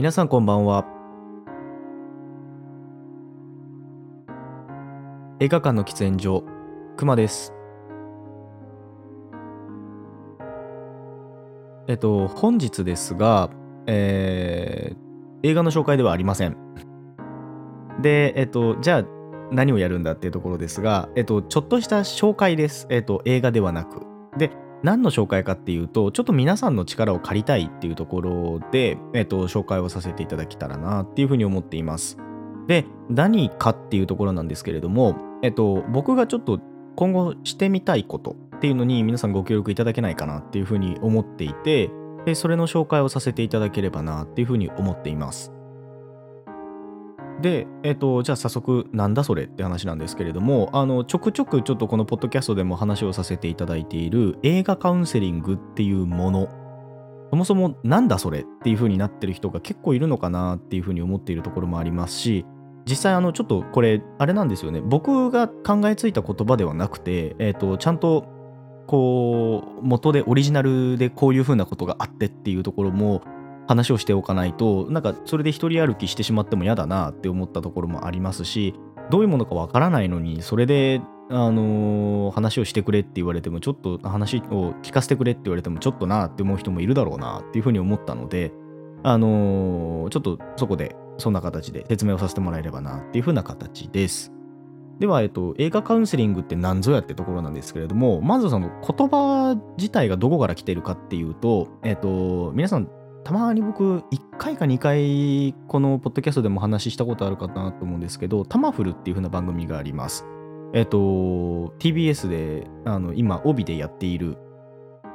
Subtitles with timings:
[0.00, 0.86] 皆さんこんばんは。
[5.40, 6.42] 映画館の喫煙所、
[6.96, 7.52] くまです。
[11.86, 13.50] えっと、本日ですが、
[13.86, 16.56] えー映画の紹介ではありません。
[18.00, 19.04] で、えっと、じゃあ
[19.52, 22.86] 何をやるんだっていうところですが、えっと、ちょっとした紹介です。
[22.88, 24.06] えっと、映画ではなく。
[24.38, 24.50] で、
[24.82, 32.16] 何の紹介かっていうと、ちょっと皆さんの力を借りたいっていうところで、えっと、紹介をさせていただけたらなっていうふうに思っています。
[32.66, 36.60] で、何かっていうところなんですけれども、えっと、僕がちょっと
[36.96, 41.90] 今後してみたいことっていうのに皆さんご協力いただけないかなっていうふうに思っていて、
[42.24, 45.52] でそれの紹介をさせていただければなっていうふうに思っています。
[47.40, 56.48] で、えっと、じゃあ早速なんだそれって話なんですけれども、あの、ちょくちょくちょっとこのポッドキャストでも話をさせていただいている映画カウンセリングっていうもの、
[57.30, 62.44] そもそもなんだそれっていう風になってる人が結構いるのかなっていう風に思っているところもありますし、
[62.88, 64.80] 実際あのちょっとこれあれなんですよね。
[64.80, 68.26] 僕が考えついた言葉ではなくて、えっとちゃんと
[68.86, 73.22] こう元でオリジナルでこういう風なことがあってっていうところも
[73.70, 78.74] 話をしておかないとなんかそれで一人歩きしてしまっても嫌だなって思ったところもありますし
[79.10, 88.52] どういうものかわからないのにそれであのー話をしてくれって言われてもちょっと話を聞かせてくれって言われてもちょっとなって思う人もいるだろうなっていうふうに思ったので
[89.04, 94.32] あのーちょっとそこでそんな形で説明をさせてもらえればなっていうふうな形です。
[95.00, 102.88] では、えっと、映画カウンセリングって何ぞやってところなんですけれども、まずその言葉自体がどこから来てるかっていうと、えっと、皆さん、
[103.24, 104.02] たまに僕、1
[104.38, 110.26] 回か2回、このポッドキャストでもお話ししたことあるかなと思うんですけど、タマフルっていう風な番組があります。
[110.72, 110.98] えっと、
[111.78, 114.38] TBS で、あの、今、帯でやっている、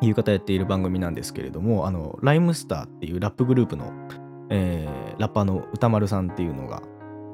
[0.00, 3.92] 夕方やっている番組なんですけれども、あの、ライムスターっていうラップグループの、
[4.50, 6.82] えーラッパーの歌丸さんっていうのが、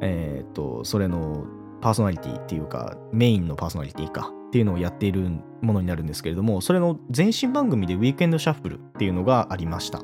[0.02, 1.46] えっと、それの
[1.80, 5.30] パーソナリティっていうか、メインのパーソナリティかっていうのをやっている
[5.62, 10.02] ものになるんですけれども、それの前身番組でウィークエンドシャッフルっていうのがありました。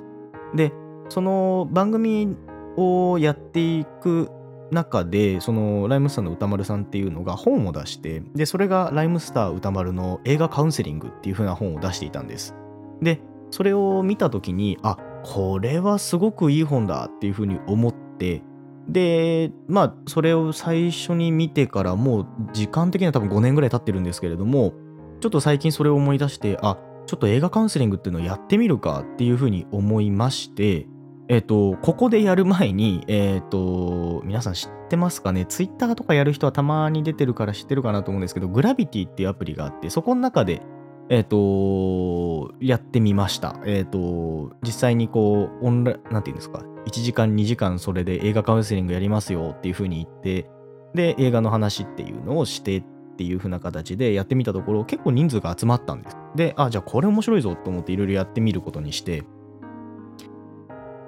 [0.54, 0.72] で、
[1.09, 2.37] その番組
[2.76, 4.31] をやっていく
[4.70, 12.54] 中で、そのライムスターの歌丸さんっていうのが本を出して、で、それがライムスター歌丸の映画カウンセリングっていう風な本を出していたんです。
[13.00, 13.20] で、
[13.50, 18.43] それを見たときに、あ、これはすごくいい本だっていう風に思って、
[18.88, 24.75] で、まあ、それを最初に見てからもう時間的には多分5年ぐらい経ってるんですけれども、
[25.20, 26.76] ちょっと最近それを思い出して、あ、
[27.06, 30.87] ちょっと映画カウンセリングっていうのをやってみるかっていう風に思いまして、
[31.28, 35.47] えっ、と、ここでやる前に、えっ、と、皆さん知ってますかね？
[35.47, 40.62] ツイッターとかやる人はたまに出てるから知ってるかなと思うんですけど、グラビティっていうアプリがあって、そこの中で、
[41.09, 43.59] えっ、と、やってみました。
[43.64, 50.50] えっ、と、実際にこう、オンラ、なんていうんですか、1時間、2時間それで映画カウンセリングやりますよっていう風に言って、
[50.94, 56.16] で、映画の話っていうのをしてっっていう風な形でやってみたところ、結構人数が集まったんです。
[56.34, 59.22] で、あ、じゃあこれ面白いぞと思っていろいろやってみることにして、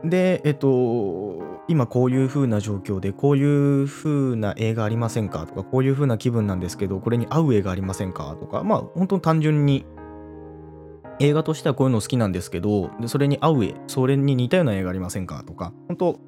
[0.04, 9.84] で、えっと、今こういう風な状況で、こういう風な映画ありませんかとか、こういう風な気分なんですけど、これに合う映画ありませんかとか、まあ、本当に単純に、
[11.18, 16.20] 映画としてはこういうの好きなんですけど、でそれに合う絵、それに似たような映画ありませんかとか、本当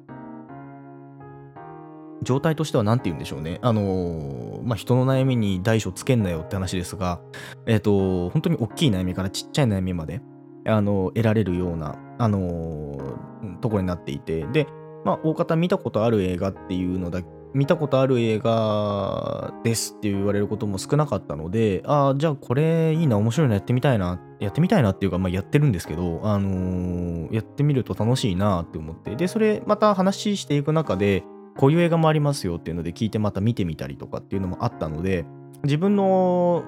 [2.23, 3.59] 状態としては何て言うんでしょうね。
[3.61, 7.21] あのーまあ、人の悩みに大小つけんなよって話ですが、
[7.65, 10.21] えっ、と、本当に大きい悩みからちっちゃい悩みまで、
[10.65, 13.17] あの得られるような、あの
[13.61, 14.67] ところになっていて、で、
[15.05, 17.21] まあ、大方見たことある映画っていうのだ
[17.53, 31.23] 見たことある映画ですって言われることも少なかったので、ああ、じゃあこれいいな、面白いのやってみたいな、やってみたいなっていうか、まあやってるんですけど、あのーやってみると楽しいなって思って、で、それまた話していく中で、
[31.59, 35.25] こういう映画もありますよっていうので聞いてまた見てみたりとかっていうのもあったので、
[35.63, 36.63] 自分の、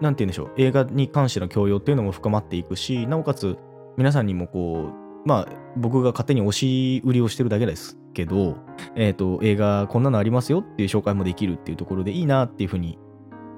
[0.00, 3.56] なんて言うんでしょう、映画に関しての教養っていうのも深まっていくし、なおかつ
[3.96, 4.92] 皆さんにもこ
[5.24, 8.58] う、まあ僕が勝手に押し売りをしてるだけですけど、
[8.94, 13.00] えっ、と、映画こんなのありますよっていう紹介もできるっていうところでいいなっていうふうに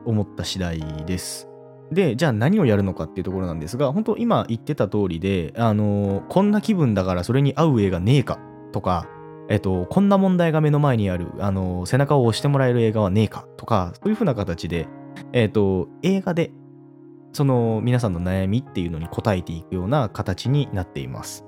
[0.07, 1.47] 思った次第です。
[1.93, 8.39] で、じゃあ何をやるのかっていうところなんですが、本当今言ってた通りで、あのこんな気分だからそれに合う映画ねえか
[8.73, 9.07] とか、
[9.49, 14.89] えっと、こんな問題が目の前にある、あの背中を押してもらえる映画はねえかとか、そういうふうな形で、
[15.33, 16.53] えっと、映画で、
[17.33, 21.45] その皆さんの悩みっていうのに答えていくような形になっています。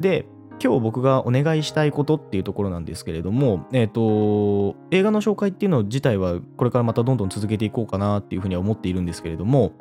[0.00, 0.26] で、
[0.62, 9.72] 今日僕がお願いしたいことっていうところなんですけれども、えっ、と、映画の紹介っていうの自体はこれからまたどんどん続けていこうかなっていうふうには思っているんですけれども、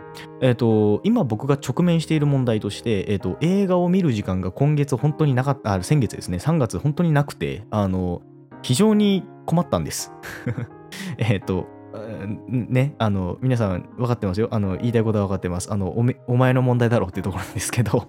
[0.42, 8.22] えっ、と、今僕が直面している問題として、えっ、と、映画を見る時間が今月本当になかった、あ、先月ですね、3月本当になくて、あの、
[8.62, 10.14] 非常に困ったんです。
[11.20, 11.68] えっと、
[12.48, 14.48] ね、あの、皆さん分かってますよ。
[14.52, 15.72] あの、言いたいことは分かってます。
[15.74, 18.08] あの、おお前の問題だろうっていうところなんですけど、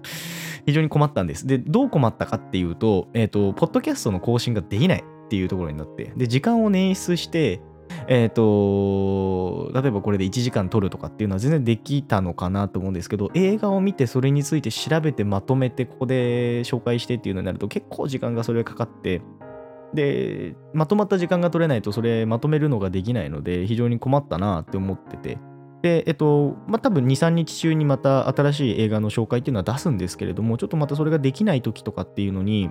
[0.65, 1.47] 非常に困ったんです。
[1.47, 7.61] で、どう困ったかっていうと、えっ、ー、と、ポッドキャストの更新ができないっていうところになって、で、時間を捻出して、
[8.07, 19.21] えっ、ー、と、例えばこれで1時間撮るとかっていうのは全然できたのかなと思うんですけど、映画を見てそれについて調べてまとめてここで紹介してっていうのになると結構時間がそれがかかって、
[19.93, 25.37] で、まとまった時間が取れないとそれまとめるのができないので非常に困ったなって思ってて。
[25.81, 32.69] で、えっと、まあ、多分2、3日中にまた新しい映画の紹介っていうのは出すんですけれども、ちょっとまたそれができない時とかっていうのに、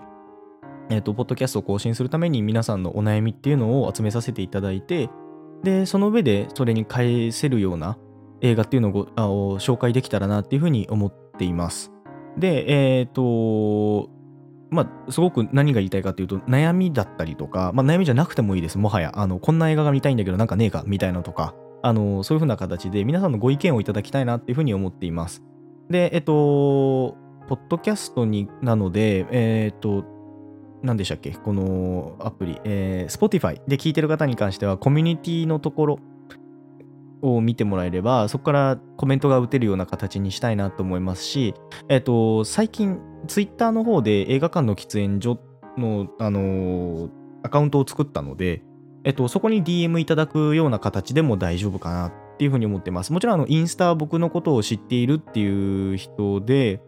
[0.90, 5.08] えっと、ポッドキャストを更新するために皆さんのお悩みっていうのを集めさせていただいて、
[5.62, 7.98] で、その上でそれに返せるような
[8.40, 11.92] 映画っていうのをあを紹介できたらなっていうふうに思っています。
[12.38, 14.08] で、えっ、と、
[14.70, 18.78] まあ、すごく何が言いたいかっていうと、悩みだったりとか、まあ、悩みじゃなくてもいいです。
[18.78, 25.42] もはや、あの、こんな映画が見たいんだけど、なんかねえか、みたいなとか、あの、そういう風な形で皆さんのご意見をいただきたいなっていう風に思っています。
[25.88, 27.16] で、えっと、
[27.48, 30.04] ポッドキャストに、なので、えっと、
[30.82, 31.32] 何でしたっけ？
[31.32, 35.98] このアプリ、えー、Spotify で聞いてる方に関しては、コミュニティのところ
[37.22, 41.54] を見てもらえれば、そこからコメントが打てるような形にしたいなと思いますし、
[41.88, 45.38] えっと、最近、Twitter の方で映画館の喫煙所
[45.76, 47.10] の、あの、
[47.42, 48.62] アカウントを作ったので、
[49.04, 53.12] えっと、そこに DM いただくような形でも大丈夫かなっていうふうに思ってます。
[53.12, 56.82] もちろん、あの、インスタ僕のことを知っているっていう人で、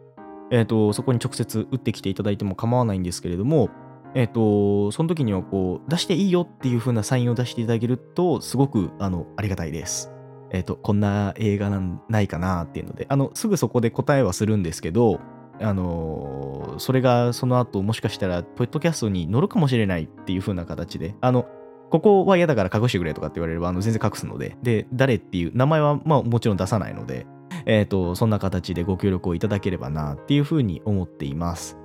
[0.50, 3.70] えっと、そこに直接打ってきていただいても構わないんですけれども、
[4.14, 10.12] えっと、その時にはこう、出していいよっていう風なサインを出していただけると、すごく、あの、ありがたいです。
[10.50, 15.20] えっと、こんな映画なんないかなっていうので、あの、すぐそこで答えはするんですけど、
[15.60, 21.46] あの、それがその後、もしかしたら、ポッドキャストに乗るかもしれないっていう風な形で、あの、
[21.92, 27.26] ここは嫌だから隠してくれとかって言われれば、あの全然隠すので、で、誰っていう名前はまあもちろん出さないので、
[27.66, 31.76] えっ、ー、と、そんな形でご協力をいただければなっていうふうに思っています。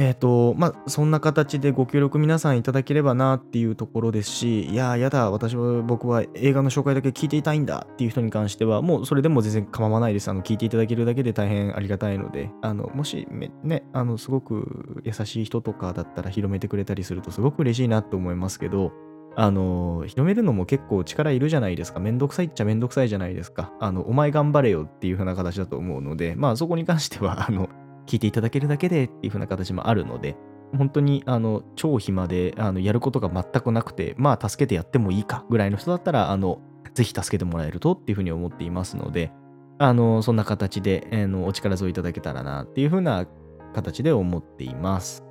[0.00, 10.30] えっ、ー、と、まあ、そんな形でご協力皆さんいただければなっていうところですし、いや、やだ、私は、僕は映画の紹介だけ聞いていたいんだっていう人に関しては、もうそれでも全然構わないです。
[10.30, 13.28] あの、聞いていただけるだけで大変ありがたいので、あの、もし、
[13.62, 18.92] ね、あの、すごく優しい人とかだったら広めてくれたりするとすごく嬉しいなと思いますけど、
[19.36, 22.00] あの、広めるのも結構力いるじゃないですか。
[22.00, 23.70] めんどくさいっちゃめんどくさいじゃないですか。
[23.80, 27.68] あの、お前頑張れよっていう風な形だと思うので、まあそこに関しては、あの、
[28.10, 30.36] 聞いていただけるだけでっていう風な形もあるので、
[30.76, 36.60] 本当にあの超暇であのやることが全くなくて、まあ助けてやってもいいかぐらいの人だったら、あの
[36.94, 39.30] ぜひ助けてもらえるとっていうふうに思っていますので、
[39.78, 43.26] あのそんな形で、あのお力添えいただけたらなっていうふうな
[43.74, 45.24] 形で思っています。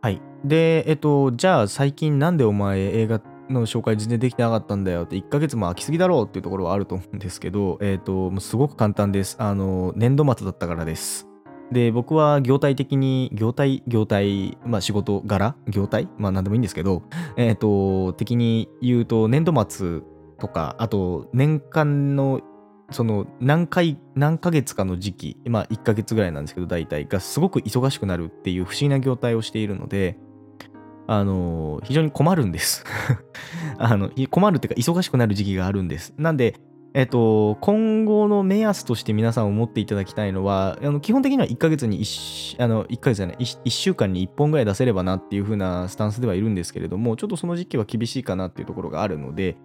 [0.00, 0.22] はい。
[0.44, 3.20] で、えっと、じゃあ最近なんでお前映画
[3.50, 9.36] の紹介全然できてなかったんだよって1ヶ月も空きすぎだろうっていうところはあると思うんですけど、えっ、ー、と、もうすごく簡単です。
[9.38, 11.26] あの、年度末だったからです。
[11.72, 17.02] で、僕は業態的に、業態、業態、まあ仕事柄業態まあ何でもいいんですけど、
[17.36, 20.00] えっ、ー、と、的に言うと年度末
[20.38, 22.40] とか、あと年間の
[22.90, 30.18] その何回、何ヶ月かの時期、まあ1ヶ月ぐらいなんですけど、大体がすごく忙しくなるっていう不思議な業態をしているので、
[31.06, 32.84] あの、非常に困るんです
[33.78, 36.14] あの、困るっていうか、忙しくなる時期があるんです。
[36.16, 36.54] なんで、
[36.94, 49.58] えっと、今後の目安として皆さん思っていただきたいのは、あの基本的には1ヶ月に1、あの1ヶ月じゃない1、1週間に1本ぐらい出せればなっていう風なスタンスではいるんですけれども、ちょっとその時期は厳しいかなっていうところがあるので、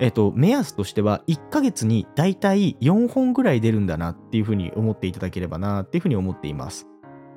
[0.00, 6.88] えっと、目安としては1ヶ月にだいたい4本ぐらい出るんだなっていう風に思っていただければなっていう風に思っています。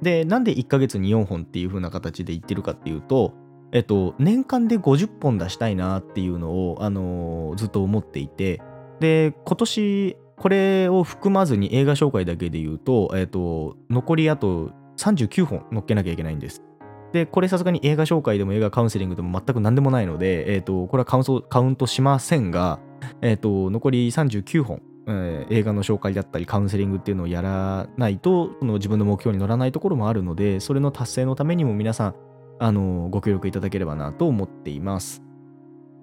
[0.02, 3.34] で、なんで1ヶ月に4本っていう風な形で言ってるかっていうと、
[3.76, 8.62] えっと、年間で50本出したいなっていうのを、あのー、ずっと思っていて、
[9.02, 16.64] で、今年、これを含まずに映画紹介だけで言うと、えっと、残りあと39本乗っけなきゃいけないんです。
[17.12, 22.80] で、これさすがに映画紹介でも映画カウンセリングでも全く何でもないので、えっと、これはカウンカウントしませんが、
[23.22, 32.16] えっと、残り39本、えー、映画の紹介だったりカウンセリングっていうのをやらないと、その自分の目標に乗らないところもあるので、それの達成のためにも皆さん、
[32.60, 35.22] あの、ご協力いただければなと思っています。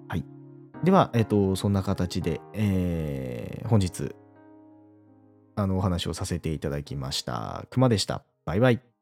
[0.07, 0.25] はい。
[0.83, 4.15] では、えっと、そんな形で、えー、本日、
[5.55, 7.65] あの、お話をさせていただきました。
[7.69, 8.23] 熊でした。
[8.45, 8.92] バイバイ。